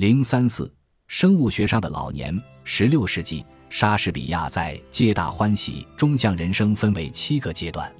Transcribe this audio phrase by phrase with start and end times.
[0.00, 0.72] 零三四，
[1.08, 2.34] 生物学上的老年。
[2.64, 7.92] 十六世纪，莎士比亚在《皆大欢喜》中将人生分为七个阶段。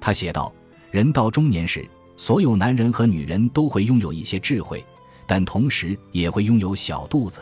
[0.00, 0.52] 他写道
[0.90, 4.84] ：“人到中年时，所有男人和女人都会拥有一些智慧，
[5.24, 7.40] 但同时也会拥有小肚子。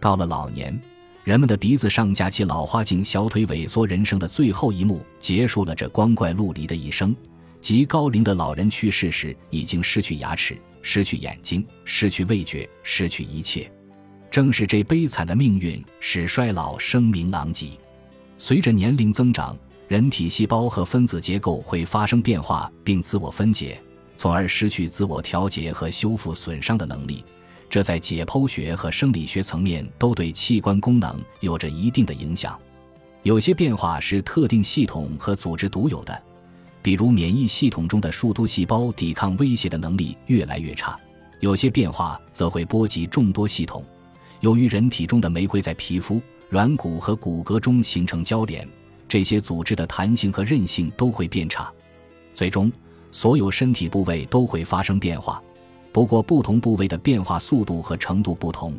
[0.00, 0.76] 到了老年，
[1.22, 7.14] 人们的鼻子上架起老花镜，小腿萎缩，人生的最后一幕结束了这光怪陆离的一生。
[7.60, 13.70] 即高龄的老人去世时，已经失去牙齿。”失去眼睛，失去味觉，失去一切，
[14.30, 17.66] 正是这悲惨的命运使衰老声名狼藉。
[18.38, 23.78] 随着年龄增长，人体细胞和分子结构会发生变化并自我分解，
[24.16, 27.22] 从而失去自我调节和修复损伤的能力。
[27.68, 32.58] 这在解剖学和生理学层面都对器官功能有着一定的影响。
[33.24, 36.22] 有些变化是特定系统和组织独有的。
[36.80, 40.98] 比如，免疫系统中的树突细胞抵抗威胁的能力越来越差，
[41.40, 43.84] 有些变化则会波及众多系统。
[44.40, 48.66] 由于人体中的酶会在皮肤、软骨和骨骼中形成交联，
[49.08, 51.70] 这些组织的弹性和韧性都会变差。
[52.32, 52.70] 最终，
[53.10, 55.42] 所有身体部位都会发生变化，
[55.92, 58.78] 不过不同部位的变化速度和程度不同。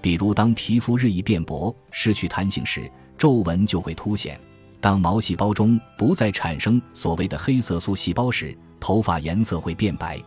[0.00, 4.40] 比如，当皮肤日益变薄、失去弹性时，皱纹就会凸显。
[4.84, 10.22] 当毛细胞中不再产生所谓的黑色素细胞时，头发颜色会变白，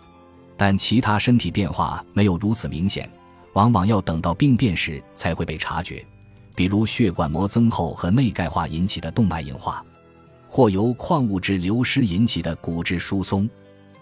[0.57, 3.07] 但其他身体变化没有如此明显，
[3.53, 6.03] 往往要等到病变时才会被察觉，
[6.55, 9.85] 比如血管膜增厚和内钙化引起的动脉硬化，
[10.47, 13.47] 或由矿物质流失引起的骨质疏松。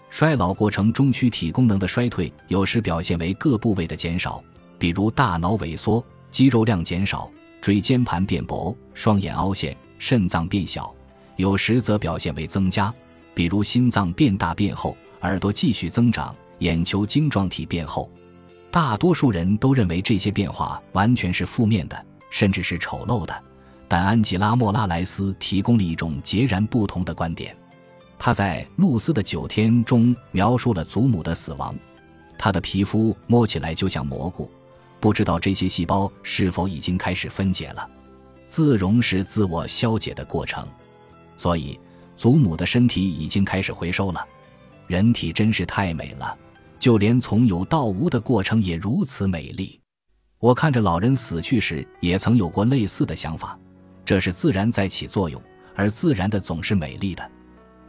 [0.08, 4.42] 衰老过程中躯体功能的衰退有时表现为各部位的减少，
[4.78, 9.76] 比如大脑萎缩、肌肉量减少、椎间盘变薄、双眼凹陷。
[9.98, 10.92] 肾脏变小，
[11.36, 12.92] 有时则表现为增加，
[13.34, 18.10] 比如心脏变大变厚，耳朵继续增长，眼球晶状体变厚。
[18.70, 23.42] 大多数人都认为这些变化完全是负面的，甚至是丑陋的。
[23.88, 27.56] 但安吉拉·莫拉莱斯提供了一种截然不同的观点。
[28.18, 31.74] 他在《露丝的九天》中描述了祖母的死亡，
[32.36, 34.50] 她的皮肤摸起来就像蘑菇，
[35.00, 37.88] 不知道这些细胞是否已经开始分解了。
[38.48, 40.66] 自容是自我消解的过程，
[41.36, 41.78] 所以
[42.16, 44.26] 祖母的身体已经开始回收了。
[44.86, 46.36] 人体真是太美了，
[46.78, 49.80] 就连从有到无的过程也如此美丽。
[50.38, 53.58] 我看着老人死去时，也曾有过类似的想法。
[54.04, 55.42] 这是自然在起作用，
[55.74, 57.30] 而自然的总是美丽的。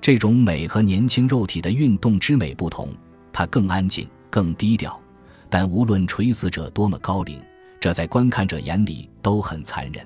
[0.02, 2.92] 这种美和年轻肉体的运动之美不同，
[3.32, 5.00] 它更安静、更低调。
[5.50, 7.40] 但无论垂死者多么高龄，
[7.80, 10.06] 这在观看者眼里都很残忍。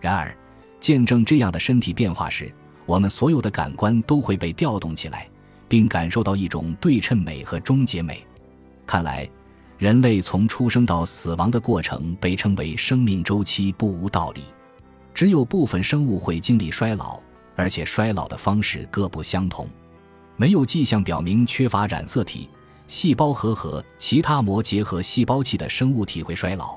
[0.00, 0.36] 然而，
[0.78, 2.52] 见证这样的身体变化时，
[2.84, 5.28] 我们所有的感官都会被调动起来，
[5.68, 8.24] 并感受到一种对称美和终结美。
[8.86, 9.28] 看来，
[9.78, 14.42] 人类从出生到死亡的过程被称为生命周期不无道理。
[15.12, 17.18] 只有部分生物会经历衰老，
[17.56, 19.68] 而且衰老的方式各不相同。
[20.36, 22.48] 没有迹象表明缺乏染色体、
[22.86, 26.76] 细胞核和其他膜结合细胞器的生物体会衰老，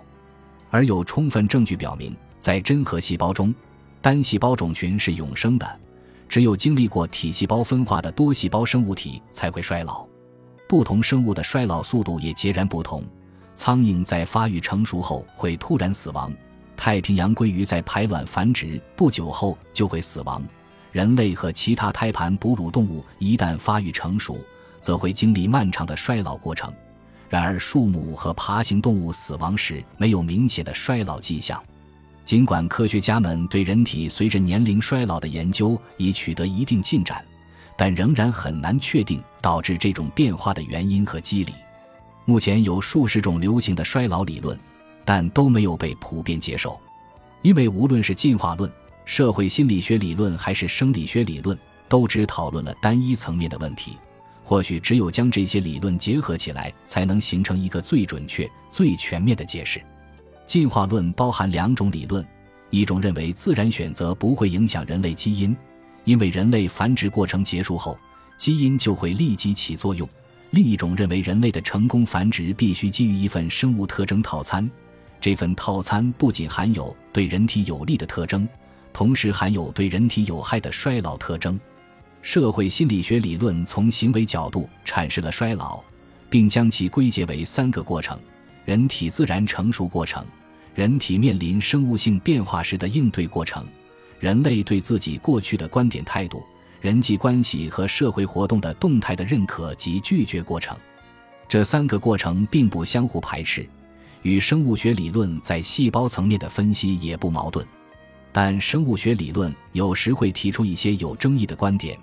[0.72, 2.16] 而有充分证据表明。
[2.40, 3.54] 在真核细胞中，
[4.02, 5.80] 单细胞种群是永生的，
[6.28, 10.06] 只有经历过体细胞分化的多细胞生物体才会衰老。
[10.68, 13.04] 不同生物的衰老速度也截然不同。
[13.56, 16.32] 苍蝇在发育成熟后会突然死亡，
[16.78, 20.42] 太平洋鲑鱼在排卵繁殖不久后就会死亡。
[20.94, 24.40] 人类和其他胎盘哺乳动物一旦发育成熟，
[24.80, 26.74] 则会经历漫长的衰老过程。
[27.28, 31.62] 然而，树木和爬行动物死亡时没有明显的衰老迹象。
[32.30, 37.26] 尽管科学家们对人体随着年龄衰老的研究已取得一定进展，
[37.76, 41.52] 但仍然很难确定导致这种变化的原因和机理。
[42.26, 44.56] 目前有数十种流行的衰老理论，
[45.04, 46.80] 但都没有被普遍接受。
[47.42, 48.72] 因为无论是进化论、
[49.06, 51.58] 社会心理学理论还是生理学理论，
[51.88, 53.98] 都只讨论了单一层面的问题。
[54.44, 59.82] 或许只有将这些理论结合起来，才能形成一个最准确、最全面的解释。
[60.50, 62.26] 进化论包含两种理论，
[62.72, 65.56] 一种认为自然选择不会影响人类基因，
[66.06, 67.96] 因为人类繁殖过程结束后，
[68.36, 70.08] 基因就会立即起作用；
[70.50, 74.68] 另一种认为人类的成功繁殖必须基于一份生物特征套餐，
[75.22, 78.50] 这份套餐不仅含有对人体有利的特征，
[78.92, 81.60] 同时含有对人体有害的衰老特征。
[82.24, 85.80] 社会心理学理论从行为角度阐释了衰老，
[86.28, 88.20] 并将其归结为三个过程：
[88.66, 90.26] 人体自然成熟过程。
[90.80, 93.66] 人体面临生物性变化时的应对过程，
[94.18, 96.42] 人类对自己过去的观点态度，
[96.80, 100.78] 人际关系和社会活动的动态的认可及拒绝过程，
[101.50, 103.68] 这三个过程并不相互排斥，
[104.22, 107.68] 与生物学理论在细胞层面的分析也不矛盾。
[108.32, 112.00] 但生物学理论有时会提出一些有争议的观点，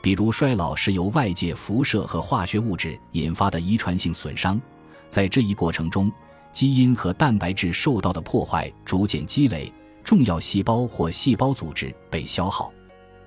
[0.00, 4.58] 比如衰老是由外界辐射和化学物质引发的遗传性损伤，
[5.06, 6.10] 在这一过程中，
[6.56, 9.70] 基因和蛋白质受到的破坏逐渐积累，
[10.02, 12.72] 重要细胞或细胞组织被消耗。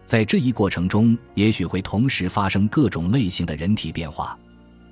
[0.03, 4.35] 在这一过程中，也许会同时发生各种类型的人体变化。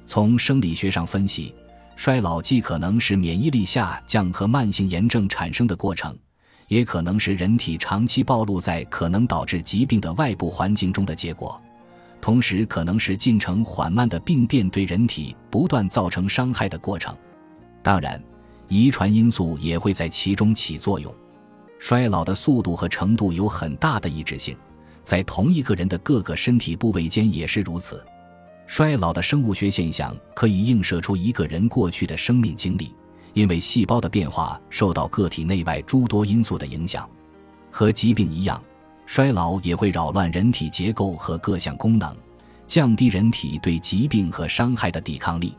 [0.06, 1.51] 从生理学上分析，
[1.95, 6.16] 衰老既可能是免疫力下降和慢性炎症产生的过程。
[6.68, 11.60] 也可能是人体长期暴露在可能导致疾病的外部环境中的结果，
[12.22, 17.18] 同时可能是进程缓慢的病变对人体不断造成伤害的过程。
[17.88, 18.22] 当然，
[18.68, 21.16] 遗传因素也会在其中起作用。
[21.80, 24.57] 衰老的速度和程度有很大的一致性，
[25.06, 28.06] 在同一个人的各个身体部位间也是如此。
[28.66, 32.94] 衰老的生物学现象可以映射出一个人过去的生命经历。
[33.31, 37.10] 因为细胞的变化受到个体内外诸多因素的影响，
[37.72, 38.62] 和疾病一样，
[39.06, 42.13] 衰老也会扰乱人体结构和各项功能，
[42.68, 45.56] 降低人体对疾病和伤害的抵抗力。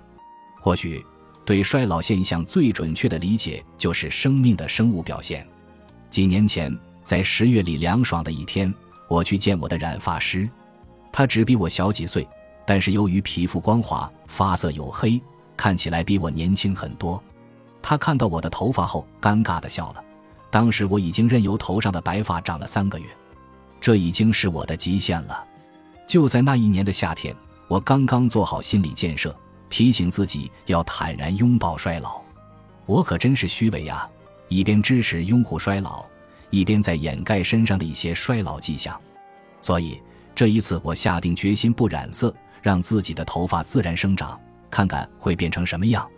[0.60, 1.02] 或许，
[1.48, 5.48] 对衰老现象最准确的理解就是生命的生物表现。
[6.10, 6.70] 几年前，
[7.02, 8.72] 在十月里凉爽的一天，
[9.08, 10.46] 我去见我的染发师，
[11.10, 12.28] 他只比我小几岁，
[12.66, 15.18] 但是由于皮肤光滑、发色黝黑，
[15.56, 17.18] 看起来比我年轻很多。
[17.80, 20.04] 他看到我的头发后，尴尬地笑了。
[20.50, 23.06] 当时我已经任由头上的白发长了三个月，
[23.80, 25.42] 这已经是我的极限了。
[26.06, 27.34] 就在那一年的夏天，
[27.68, 29.34] 我刚刚做好心理建设，
[29.68, 32.20] 提醒自己要坦然拥抱衰老。
[32.86, 34.08] 我可真是虚伪呀！
[34.48, 36.06] 一边支持拥护衰老，
[36.50, 38.98] 一边在掩盖身上的一些衰老迹象。
[39.60, 40.00] 所以
[40.34, 46.08] 这一次，我下定决心不染色，让自己的头发自然生长，看看会变成什么样。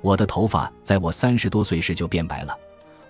[0.00, 2.56] 我的头发在我三十多岁时就变白了，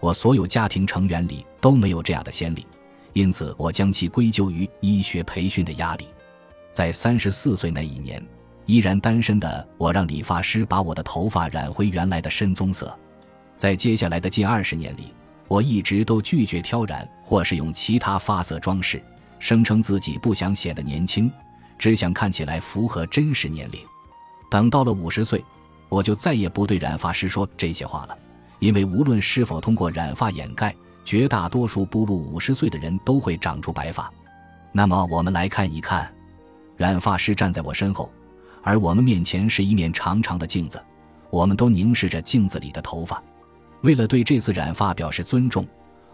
[0.00, 2.66] 我所有家庭成员里都没有这样的先例，
[3.14, 6.06] 因此我将其归咎于医学培训的压力。
[6.72, 8.22] 在三十四岁那一年，
[8.68, 12.94] 依然单身的我让理发师把我的头发染回原来的深棕色。
[13.56, 15.14] 在接下来的近二十年里，
[15.48, 19.02] 我一直都拒绝挑染或是用其他发色装饰，
[19.38, 21.32] 声称自己不想显得年轻，
[21.78, 23.80] 只想看起来符合真实年龄。
[24.50, 25.42] 等到了五十岁。
[25.90, 28.18] 我就再也不对染发师说这些话了，
[28.58, 34.12] 因为无论是否通过染发掩盖，绝大多数步入五十岁的人都会长出白发。
[34.70, 36.12] 那么，我们来看一看，
[36.76, 38.12] 染发师站在我身后，
[38.62, 40.82] 而我们面前是一面长长的镜子，
[41.30, 43.22] 我们都凝视着镜子里的头发。
[43.82, 45.66] 为了对这次染发表示尊重，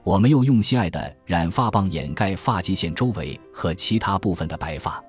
[0.02, 5.02] 我们又用心爱的染发棒掩盖发际线周围和其他部分的白发。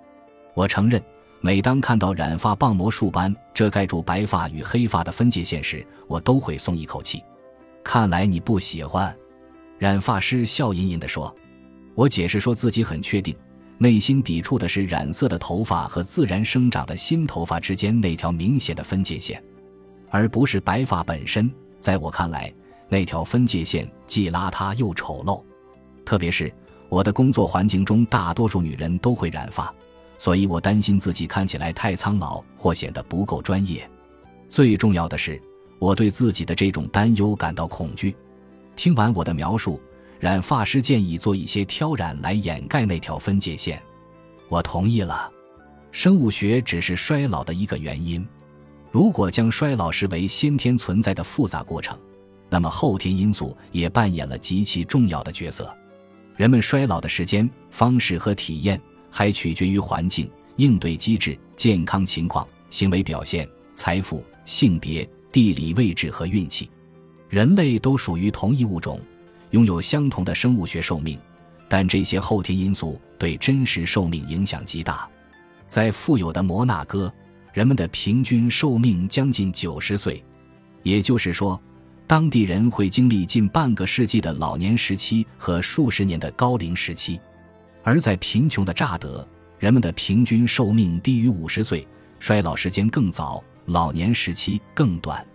[0.53, 1.01] 我承认。
[1.41, 7.21] 每当看到染发棒魔术般遮盖住白发与黑发的分界线时，我都会松一口气。
[7.83, 9.15] 看来你不喜欢，
[9.77, 11.35] 染发师笑吟吟地说。
[11.93, 13.35] 我解释说自己很确定，
[13.77, 19.41] 内心抵触的是染色的头发和自然生长的新头发之间那条明显的分界线，
[20.09, 21.51] 而不是白发本身。
[21.81, 22.51] 在我看来，
[22.87, 25.43] 那条分界线既邋遢又丑陋，
[26.05, 26.51] 特别是
[26.87, 29.73] 我的工作环境中，大多数女人都会染发。
[30.17, 33.87] 所以我担心自己看起来太苍老或显得不够专业。
[34.47, 35.39] 最重要的是，
[35.77, 38.15] 我对自己的这种担忧感到恐惧。
[38.77, 39.81] 听完我的描述，
[40.19, 43.81] 染发师建议做一些挑染来掩盖那条分界线。
[44.49, 45.31] 我同意了。
[45.91, 48.25] 生物学只是衰老的一个原因。
[48.91, 51.97] 如果将衰老视为先天存在的复杂过程，
[52.49, 55.75] 那么后天因素也扮演了极其重要的角色。
[56.35, 58.81] 人们衰老的时间、方式和体验。
[59.17, 66.69] 还取决于环境、应对机制、健康情况、行为表现、财富、性别、地理位置和运气。
[67.29, 68.99] 人类都属于同一物种，
[69.55, 71.17] 拥有相同的生物学寿命，
[71.69, 75.09] 但这些后天因素对真实寿命影响极大。
[75.69, 77.11] 在富有的摩纳哥，
[77.53, 80.21] 人们的平均寿命将近九十岁，
[80.83, 81.57] 也就是说，
[82.05, 87.17] 当地人会经历近半个世纪的老年时期和数十年的高龄时期。
[87.81, 89.25] 而在贫穷的乍得，
[89.57, 91.87] 人们的平均寿命低于五十岁，
[92.19, 95.25] 衰老时间更早，老年时期更短。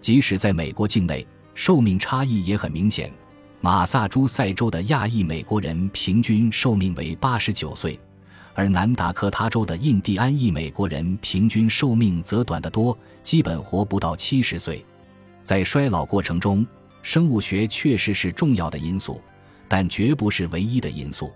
[0.00, 3.12] 即使在美国境内，寿命差异也很明显。
[3.60, 7.98] 马萨诸塞州的亚裔美国人平均寿命为八十九岁，
[8.54, 14.84] 而南达科他州的印第安裔美国人平均寿命则短得多，基本活不到七十岁。
[15.42, 16.66] 在衰老过程中，
[17.02, 19.20] 生物学确实是重要的因素，
[19.66, 21.32] 但绝不是唯一的因素。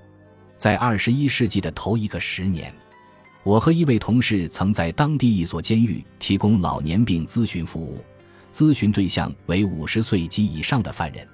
[0.57, 2.73] 在二十一世纪的头一个十年，
[3.43, 7.99] 我和一位同事曾在当地一所监狱提供老年病咨询服务。
[8.53, 11.27] 咨询对象为五十岁及以上的犯人。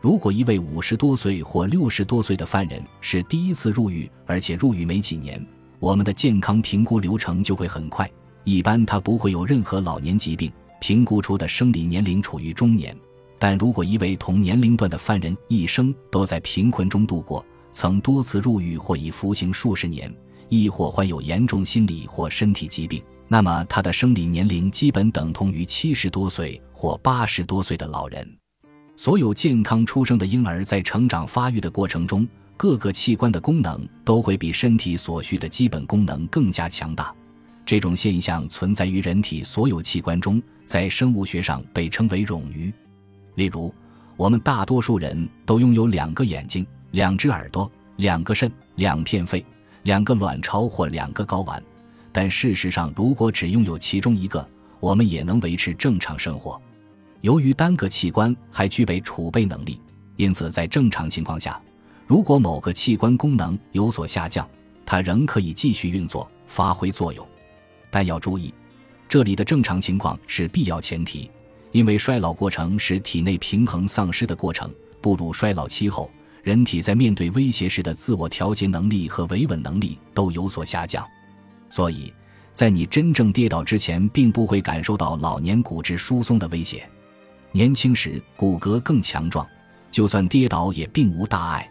[0.00, 5.44] 如果一位五十多岁或六十多岁的犯人是第一次入狱，而且入狱没几年，
[5.78, 8.10] 我们的健康评估流程就会很快。
[8.44, 12.96] 一般他不会有任何老年疾病，评估出的生理年龄处于中年。
[13.38, 20.10] 但如果一位同年龄段的犯人一生都在贫困中度过，曾多次入狱或已服刑数十年，
[20.48, 28.26] 亦或患有严重心理或身体疾病，那么他的生理年龄基本等同于七十多岁或八十多岁的老人。
[29.02, 37.10] 所有健康出生的婴儿在成长发育的过程中，各个器官的功能都会比身体所需的基本功能更加强大。
[37.64, 42.70] 这种现象存在于人体所有器官中，在生物学上被称为冗余。
[43.36, 43.72] 例如，
[44.18, 49.42] 我们大多数人都拥有两个眼睛、两只耳朵、两个肾、两片肺、
[49.84, 51.62] 两个卵巢或两个睾丸。
[52.12, 54.46] 但事实上，如果只拥有其中一个，
[54.78, 56.60] 我们也能维持正常生活。
[57.20, 59.80] 由于单个器官还具备储备能力，
[60.16, 61.60] 因此在正常情况下，
[62.06, 64.48] 如果某个器官功能有所下降，
[64.86, 67.26] 它仍可以继续运作、发挥作用。
[67.90, 68.54] 但要注意，
[69.08, 71.30] 这里的正常情况是必要前提，
[71.72, 74.72] 因为衰老过程是体内平衡丧失的过程。
[75.02, 76.10] 步入衰老期后，
[76.42, 81.06] 人体在面对威胁时的自我调节能力和维稳能力都有所下降，
[81.70, 82.12] 所以
[82.52, 86.89] 在你真正跌倒之前，并不会感受到老年骨质疏松的威胁。
[87.52, 89.46] 年轻时骨骼更强壮，
[89.90, 91.64] 就算跌倒也并无大碍；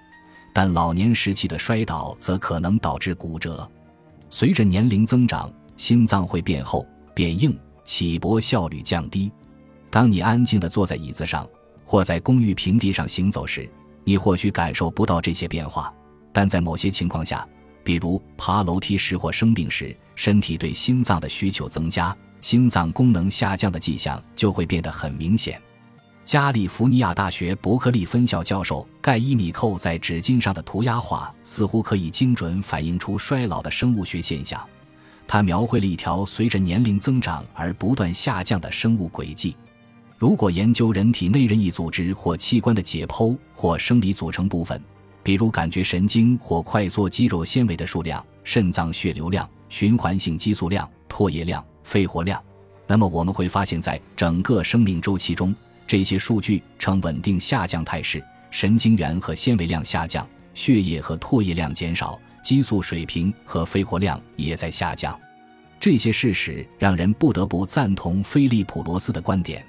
[0.54, 3.70] 但老年时期的摔倒则可能导致骨折。
[4.30, 9.32] 随着年龄增长，心脏会变厚、变硬，起搏效率降低。
[9.90, 11.48] 当你安静地坐在椅子上，
[11.86, 13.68] 或在公寓平地上行走时，
[14.04, 15.92] 你或许感受不到这些变化；
[16.34, 17.48] 但在某些情况下，
[17.84, 25.60] 比如爬楼梯时或生病时，身体对心脏的需求增加，心脏功能下降的迹象就会变得很明显。
[26.30, 34.64] 加利福尼亚大学伯克利分校教授盖伊米寇在纸巾上的涂鸦画似乎可以精准反映出衰老的生物学现象。
[35.28, 39.56] 他描绘了一条随着年龄增长而不断下降的生物轨迹。
[40.20, 44.80] 如果研究人体内任意组织或器官的解剖或生理组成部分，
[45.24, 52.40] 比如感觉神经或快速肌肉纤维的数量、肾脏血流量、循环性激素量、唾液量、肺活量，
[52.86, 55.52] 那么我们会发现，在整个生命周期中。
[55.90, 65.20] 这些数据呈稳定下降态势，神经元和纤维量下降，血液和唾液量减少，激素水平和肺活量也在下降。
[65.80, 69.66] 这些事实让人不得不赞同菲利普·罗斯的观点：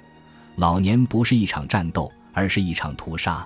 [0.57, 3.43] 老年不是一场战斗，而是一场屠杀。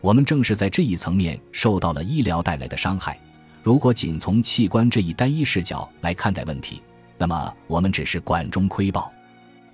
[0.00, 3.20] 我们正是在这一层面受到了医疗带来的伤害。
[3.62, 6.80] 如果仅从器官这一单一视角来看待问题，
[7.18, 9.12] 那么我们只是管中窥豹。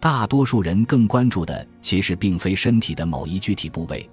[0.03, 4.11] 大多数人更关注的其实并非身体的某一具体部位，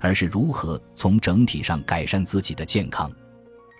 [0.00, 3.08] 而是如何从整体上改善自己的健康。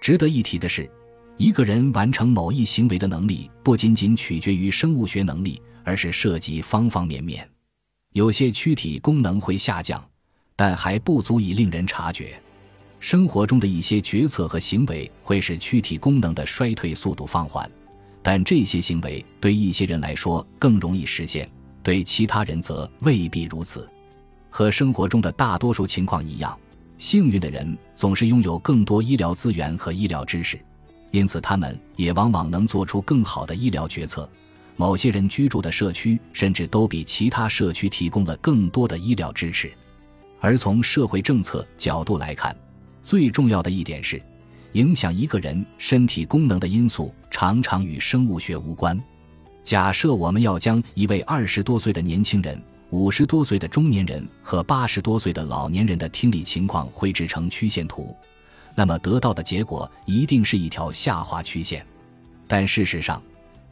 [0.01, 0.89] 值得一提的是，
[1.37, 7.51] 一个人完成某一行为的能力不仅仅取决于生物学能力，而是涉及方方面面。
[8.13, 10.01] 有些躯体功能会下降，
[10.55, 12.41] 但还不足以令人察觉。
[13.01, 17.69] 生活中的一些决策和行为会使躯体功能的衰退速度放缓。
[18.31, 21.51] 但这些行为对一些人来说更容易实现，
[21.83, 23.89] 对其他人则未必如此。
[24.51, 26.55] 和生活中的大多数情况一样，
[26.99, 30.61] 幸运的人总是拥有更多医疗资源和医疗知识，
[31.11, 34.29] 因此他们也往往能做出更好的医疗决策。
[34.77, 39.73] 某些人居住的社区甚至都比其他社区提供了更多的医疗支持。
[40.39, 42.55] 而从社会政策角度来看，
[43.03, 44.21] 最重要的一点是。
[44.73, 49.01] 影响一个人身体功能的因素常常与生物学无关。
[49.63, 52.61] 假设我们要将一位二十多岁的年轻人、
[52.91, 58.17] 五十多岁的中年人和八十多岁的老年人的听力情况绘制成曲线图，
[58.75, 61.85] 那么得到的结果一定是一条下滑曲线。
[62.47, 63.23] 但事实上，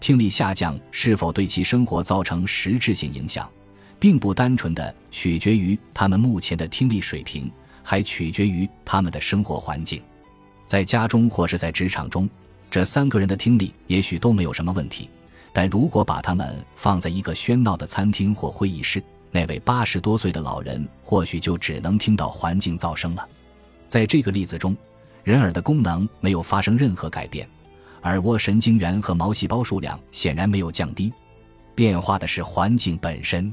[0.01, 3.49] 听力下降是否对其生活造成实质性影响，
[3.99, 7.51] 并不单纯的取决于他们目前的听力水平，
[7.83, 10.03] 还取决于他们的生活环境。
[10.67, 12.29] 在家中或是在职场中，
[12.71, 15.09] 这三个人的听力也许都没有什么问题。
[15.53, 23.27] 但如果把他们放在一个喧闹的餐厅或会议室，那位八十多岁的老人或许就只能听到环境噪声了。
[23.87, 24.77] 在这个例子中，
[25.25, 27.49] 人耳的功能没有发生任何改变，
[28.03, 31.13] 耳蜗神经元和毛细胞数量显然没有降低。
[31.75, 33.53] 变化的是环境本身。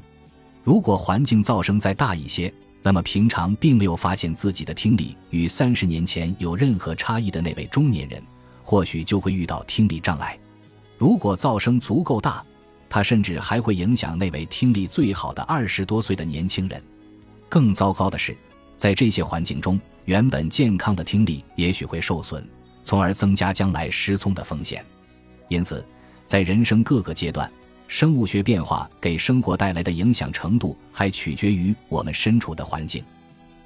[0.64, 2.54] 如果环境噪声再大一些，
[2.86, 8.22] 那么，平常并没有发现自己的听力与三十年前有任何差异的那位中年人，
[8.62, 10.38] 或许就会遇到听力障碍。
[10.98, 12.46] 如果噪声足够大，
[12.90, 16.84] 它甚至还会影响那位听力最好的二十多岁的年轻人。
[17.48, 18.36] 更糟糕的是，
[18.76, 22.46] 在这些环境中，原本健康的听力也许会受损，
[22.84, 24.86] 从而增加将来失聪的风险。
[25.48, 25.86] 因此，
[26.26, 27.50] 在人生各个阶段，
[27.88, 33.04] 生物学变化给生活带来的影响程度还取决于我们身处的环境。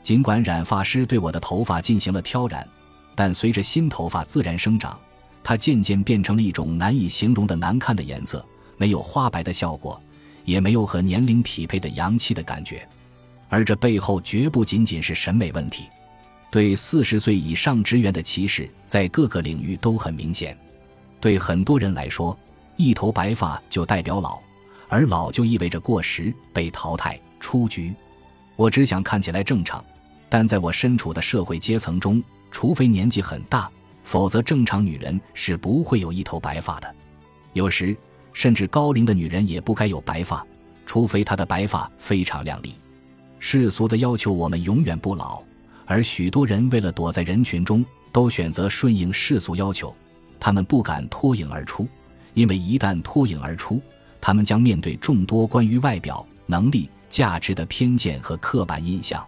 [0.04, 2.68] 尽管染发师对我的头发进行了挑染，
[3.16, 4.98] 但随着新头发自然生长，
[5.44, 8.46] 它渐渐变成了一种难以形容的难看的颜色。
[8.78, 10.00] 没有花白的效果，
[10.46, 12.88] 也没有和年龄匹配的洋气的感觉，
[13.50, 15.86] 而这背后绝不仅仅是审美问题。
[16.52, 20.56] 对四十岁以上职员的歧视在各个领域都很明显。
[21.20, 22.38] 对很多人来说，
[22.78, 24.40] 一头白发就代表老，
[24.88, 27.94] 而老就意味着过时、被淘汰、出局。
[28.56, 29.84] 我只想看起来正常，
[30.30, 33.70] 但在我身处的社会阶层中，除非年纪很大，
[34.04, 36.96] 否则正常女人是不会有一头白发的。
[37.52, 37.94] 有时。
[38.34, 40.46] 甚至高龄的女人也不该有白发，
[40.86, 42.76] 除非她的白发非常亮丽。
[43.40, 45.42] 世俗的要求我们永远不老，
[45.88, 49.92] 而许多人为了躲在人群中，都选择顺应世俗要求。
[50.40, 51.88] 他们不敢脱颖而出，
[52.38, 53.82] 因为一旦脱颖而出，
[54.22, 59.26] 他们将面对众多关于外表、能力、价值的偏见和刻板印象。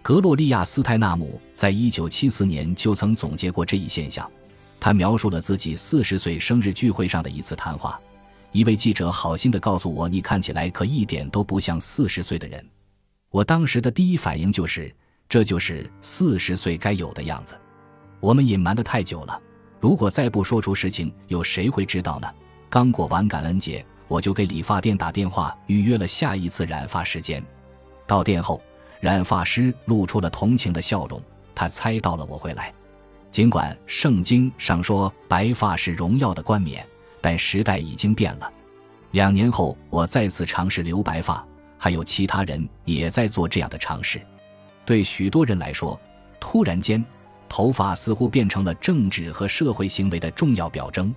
[0.00, 4.26] 格洛利亚·斯泰纳姆在一九七四年就曾总结过这一现象。
[4.80, 8.00] 他描述了自己四十岁生日聚会上的一次谈话。
[8.52, 12.66] 一位记者好心地告诉我：“你看起来可一点都不像四十岁的人。”
[13.28, 14.90] 我当时的第一反应就是，
[15.28, 17.54] 这就是四十岁该有的样子。
[18.20, 19.38] 我们隐瞒的太久了，
[19.80, 22.28] 如果再不说出实情，有谁会知道呢？
[22.68, 27.42] 刚过完感恩节，我就给理发店打电话预约了下一次染发时间。
[28.06, 28.60] 到店后，
[29.00, 31.22] 染发师露出了同情的笑容，
[31.54, 32.72] 他猜到了我会来。
[33.30, 36.86] 尽管圣经上说白发是荣耀的冠冕。
[37.20, 38.48] 但时代已经变了。
[39.10, 41.44] 两年后，我再次尝试留白发，
[41.76, 44.20] 还有其他人也在做这样的尝试。
[44.86, 46.00] 对许多人来说，
[46.38, 47.04] 突然间，
[47.48, 51.14] 头发似乎变成了政治和社会行为的重要表征。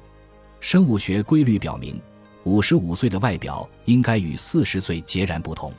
[0.59, 1.99] 生物学规律表明，
[2.43, 5.73] 五十五岁的外表应该与四十岁截然不同。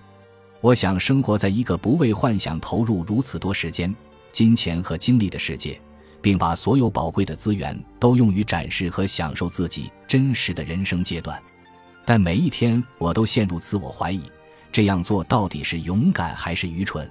[0.60, 3.94] 我想生活在一个不为幻想投入如此多时间、
[4.30, 5.80] 金钱和精力的世界。
[6.22, 11.42] 并把所有宝贵的资源都用于展示和享受自己真实的人生阶段，
[12.06, 14.22] 但每一天我都陷入自我怀疑：
[14.70, 17.10] 这样做到底是勇敢还是愚蠢？